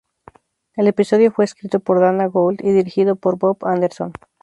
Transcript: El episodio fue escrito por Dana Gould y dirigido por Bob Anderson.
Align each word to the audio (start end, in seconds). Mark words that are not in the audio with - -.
El 0.75 0.87
episodio 0.87 1.31
fue 1.31 1.45
escrito 1.45 1.79
por 1.79 1.99
Dana 1.99 2.25
Gould 2.25 2.59
y 2.63 2.71
dirigido 2.71 3.15
por 3.17 3.37
Bob 3.37 3.59
Anderson. 3.67 4.13